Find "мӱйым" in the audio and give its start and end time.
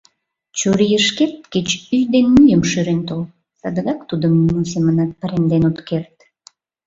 2.33-2.61